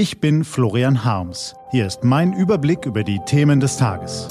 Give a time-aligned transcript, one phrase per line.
[0.00, 1.54] Ich bin Florian Harms.
[1.72, 4.28] Hier ist mein Überblick über die Themen des Tages.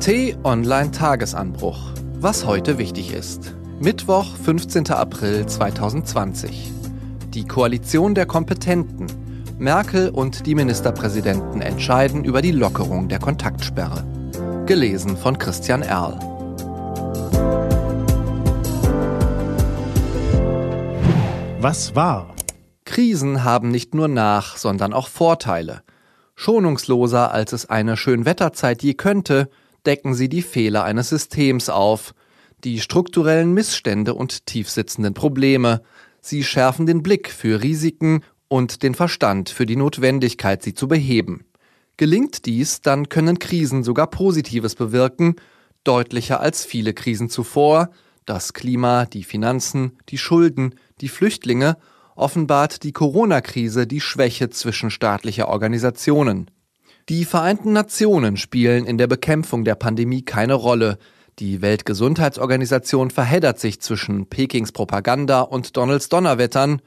[0.00, 1.78] T-Online Tagesanbruch.
[2.20, 3.54] Was heute wichtig ist.
[3.80, 4.90] Mittwoch, 15.
[4.92, 6.72] April 2020.
[7.34, 9.06] Die Koalition der Kompetenten.
[9.58, 14.06] Merkel und die Ministerpräsidenten entscheiden über die Lockerung der Kontaktsperre.
[14.64, 16.18] Gelesen von Christian Erl.
[21.60, 22.33] Was war?
[22.94, 25.82] Krisen haben nicht nur Nach-, sondern auch Vorteile.
[26.36, 29.50] Schonungsloser als es eine Schönwetterzeit je könnte,
[29.84, 32.14] decken sie die Fehler eines Systems auf,
[32.62, 35.82] die strukturellen Missstände und tiefsitzenden Probleme.
[36.20, 41.46] Sie schärfen den Blick für Risiken und den Verstand für die Notwendigkeit, sie zu beheben.
[41.96, 45.34] Gelingt dies, dann können Krisen sogar Positives bewirken,
[45.82, 47.90] deutlicher als viele Krisen zuvor,
[48.24, 51.76] das Klima, die Finanzen, die Schulden, die Flüchtlinge
[52.16, 56.50] offenbart die Corona-Krise die Schwäche zwischenstaatlicher Organisationen.
[57.08, 60.98] Die Vereinten Nationen spielen in der Bekämpfung der Pandemie keine Rolle.
[61.38, 66.80] Die Weltgesundheitsorganisation verheddert sich zwischen Pekings Propaganda und Donalds Donnerwettern.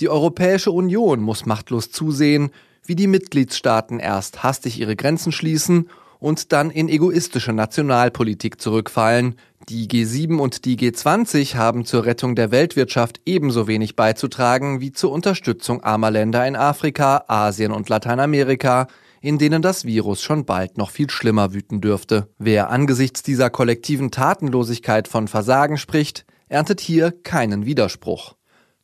[0.00, 2.50] Die Europäische Union muss machtlos zusehen,
[2.84, 5.88] wie die Mitgliedstaaten erst hastig ihre Grenzen schließen
[6.18, 9.36] und dann in egoistische Nationalpolitik zurückfallen,
[9.68, 15.12] die G7 und die G20 haben zur Rettung der Weltwirtschaft ebenso wenig beizutragen wie zur
[15.12, 18.88] Unterstützung armer Länder in Afrika, Asien und Lateinamerika,
[19.20, 22.28] in denen das Virus schon bald noch viel schlimmer wüten dürfte.
[22.38, 28.34] Wer angesichts dieser kollektiven Tatenlosigkeit von Versagen spricht, erntet hier keinen Widerspruch.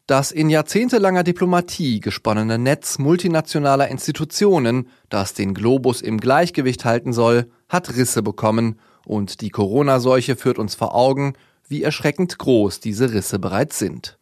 [0.06, 7.50] Das in jahrzehntelanger Diplomatie gesponnene Netz multinationaler Institutionen, das den Globus im Gleichgewicht halten soll,
[7.68, 11.34] hat Risse bekommen und die Corona-Seuche führt uns vor Augen,
[11.68, 14.18] wie erschreckend groß diese Risse bereits sind.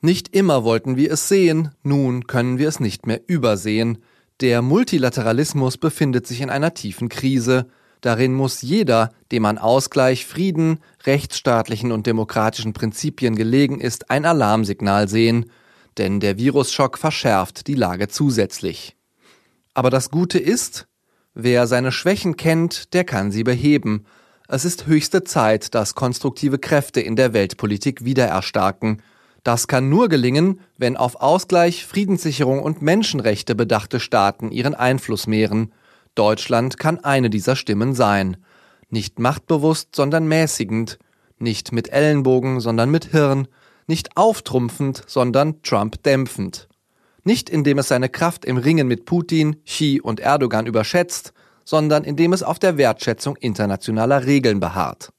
[0.00, 3.98] Nicht immer wollten wir es sehen, nun können wir es nicht mehr übersehen.
[4.40, 7.66] Der Multilateralismus befindet sich in einer tiefen Krise.
[8.00, 15.08] Darin muss jeder, dem an Ausgleich, Frieden, rechtsstaatlichen und demokratischen Prinzipien gelegen ist, ein Alarmsignal
[15.08, 15.46] sehen,
[15.96, 18.96] denn der Virusschock verschärft die Lage zusätzlich.
[19.72, 20.86] Aber das Gute ist,
[21.34, 24.06] wer seine Schwächen kennt, der kann sie beheben,
[24.46, 29.00] es ist höchste Zeit, dass konstruktive Kräfte in der Weltpolitik wieder erstarken.
[29.42, 35.72] Das kann nur gelingen, wenn auf Ausgleich, Friedenssicherung und Menschenrechte bedachte Staaten ihren Einfluss mehren.
[36.14, 38.36] Deutschland kann eine dieser Stimmen sein.
[38.90, 40.98] Nicht machtbewusst, sondern mäßigend.
[41.38, 43.48] Nicht mit Ellenbogen, sondern mit Hirn.
[43.86, 46.68] Nicht auftrumpfend, sondern Trump dämpfend.
[47.24, 51.32] Nicht indem es seine Kraft im Ringen mit Putin, Xi und Erdogan überschätzt,
[51.64, 55.10] sondern indem es auf der Wertschätzung internationaler Regeln beharrt.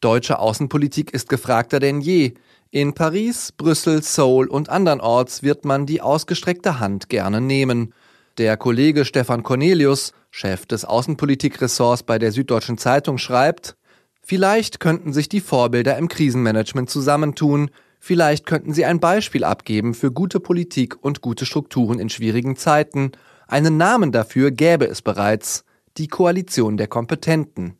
[0.00, 2.34] Deutsche Außenpolitik ist gefragter denn je.
[2.70, 7.94] In Paris, Brüssel, Seoul und andernorts wird man die ausgestreckte Hand gerne nehmen.
[8.38, 13.76] Der Kollege Stefan Cornelius, Chef des Außenpolitikressorts bei der Süddeutschen Zeitung, schreibt,
[14.28, 17.70] Vielleicht könnten sich die Vorbilder im Krisenmanagement zusammentun,
[18.06, 23.10] vielleicht könnten sie ein Beispiel abgeben für gute Politik und gute Strukturen in schwierigen Zeiten.
[23.48, 25.64] Einen Namen dafür gäbe es bereits
[25.96, 27.74] die Koalition der Kompetenten.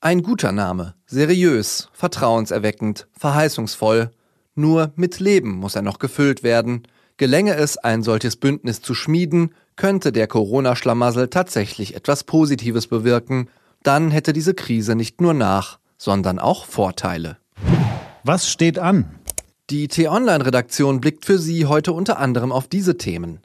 [0.00, 4.10] Ein guter Name, seriös, vertrauenserweckend, verheißungsvoll.
[4.54, 6.84] Nur mit Leben muss er noch gefüllt werden.
[7.18, 13.50] Gelänge es, ein solches Bündnis zu schmieden, könnte der Corona-Schlamassel tatsächlich etwas Positives bewirken.
[13.82, 17.36] Dann hätte diese Krise nicht nur Nach, sondern auch Vorteile.
[18.24, 19.19] Was steht an?
[19.70, 23.38] Die T-Online-Redaktion blickt für Sie heute unter anderem auf diese Themen.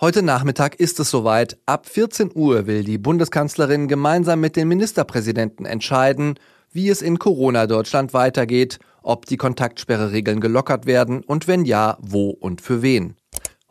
[0.00, 1.58] Heute Nachmittag ist es soweit.
[1.64, 6.40] Ab 14 Uhr will die Bundeskanzlerin gemeinsam mit den Ministerpräsidenten entscheiden,
[6.72, 12.60] wie es in Corona-Deutschland weitergeht, ob die Kontaktsperreregeln gelockert werden und wenn ja, wo und
[12.60, 13.14] für wen.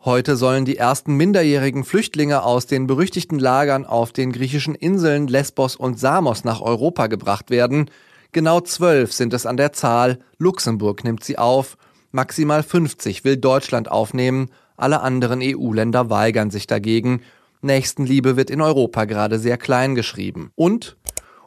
[0.06, 5.76] Heute sollen die ersten minderjährigen Flüchtlinge aus den berüchtigten Lagern auf den griechischen Inseln Lesbos
[5.76, 7.90] und Samos nach Europa gebracht werden.
[8.34, 10.18] Genau zwölf sind es an der Zahl.
[10.36, 11.78] Luxemburg nimmt sie auf.
[12.12, 17.22] Maximal 50 will Deutschland aufnehmen alle anderen EU-Länder weigern sich dagegen.
[17.62, 20.50] Nächstenliebe wird in Europa gerade sehr klein geschrieben.
[20.56, 20.96] Und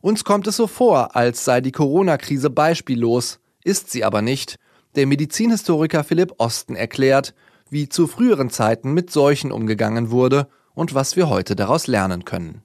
[0.01, 4.57] uns kommt es so vor, als sei die Corona-Krise beispiellos, ist sie aber nicht.
[4.95, 7.33] Der Medizinhistoriker Philipp Osten erklärt,
[7.69, 12.61] wie zu früheren Zeiten mit Seuchen umgegangen wurde und was wir heute daraus lernen können.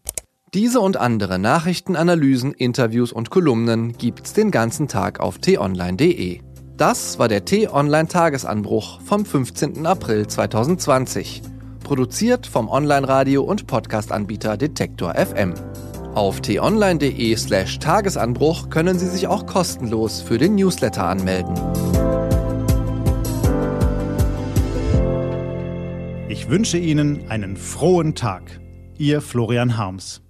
[0.54, 6.40] Diese und andere Nachrichtenanalysen, Interviews und Kolumnen gibt's den ganzen Tag auf t-online.de.
[6.76, 9.86] Das war der T-Online-Tagesanbruch vom 15.
[9.86, 11.40] April 2020.
[11.82, 15.54] Produziert vom Online-Radio- und Podcast-Anbieter Detektor FM.
[16.14, 21.54] Auf t-online.de slash Tagesanbruch können Sie sich auch kostenlos für den Newsletter anmelden.
[26.28, 28.60] Ich wünsche Ihnen einen frohen Tag.
[28.98, 30.20] Ihr Florian Harms.